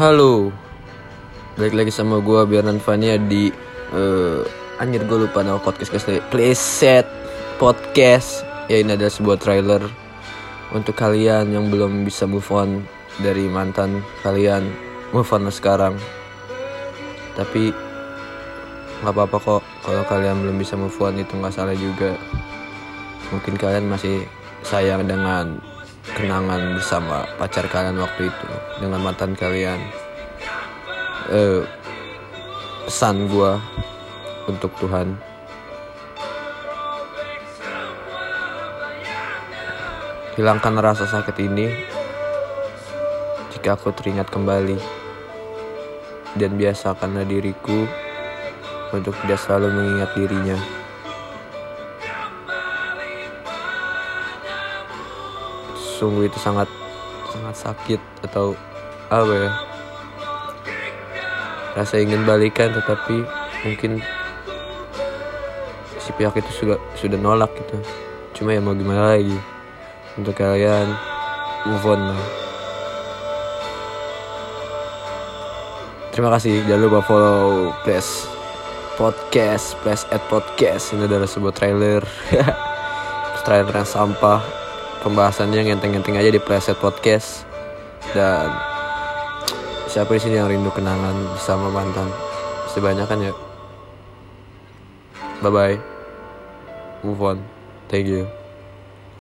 [0.00, 0.48] Halo.
[1.60, 3.52] Balik lagi sama gue Biernan Fania di
[3.92, 4.40] uh,
[4.80, 7.04] Anjir gue lupa nama podcast guys Playset
[7.60, 8.48] Podcast.
[8.72, 9.84] Ya ini adalah sebuah trailer
[10.72, 12.80] Untuk kalian yang belum bisa move on
[13.20, 14.72] Dari mantan kalian.
[15.12, 16.00] Move on sekarang.
[17.36, 17.68] Tapi
[19.04, 19.62] nggak apa-apa kok.
[19.84, 22.16] Kalau kalian belum bisa move on itu nggak salah juga.
[23.36, 24.24] Mungkin kalian masih
[24.64, 25.60] sayang dengan
[26.04, 28.48] kenangan bersama pacar kalian waktu itu
[28.80, 29.80] dengan mantan kalian.
[31.30, 31.62] Eh,
[32.88, 33.52] pesan gue
[34.48, 35.14] untuk Tuhan.
[40.34, 41.68] Hilangkan rasa sakit ini
[43.52, 44.80] jika aku teringat kembali.
[46.30, 47.90] Dan biasakanlah diriku
[48.94, 50.79] untuk tidak selalu mengingat dirinya.
[55.80, 56.68] Sungguh itu sangat
[57.32, 58.52] sangat sakit atau
[59.08, 59.50] apa ya?
[61.80, 63.24] Rasa ingin balikan tetapi
[63.64, 64.04] mungkin
[65.96, 67.80] si pihak itu sudah sudah nolak gitu.
[68.36, 69.38] Cuma ya mau gimana lagi?
[70.20, 70.92] Untuk kalian
[71.64, 72.22] move on lah.
[76.10, 76.60] terima kasih.
[76.68, 78.28] Jangan lupa follow press
[79.00, 80.92] podcast press at podcast.
[80.92, 82.04] Ini adalah sebuah trailer.
[83.40, 84.44] Trailer yang sampah
[85.00, 87.44] pembahasannya yang enteng-enteng aja di Preset Podcast.
[88.16, 88.48] Dan
[89.90, 92.08] siapa di sini yang rindu kenangan bersama mantan?
[92.66, 93.34] Pasti banyak kan ya?
[95.40, 95.76] Bye bye
[97.02, 97.38] move on.
[97.88, 98.39] Thank you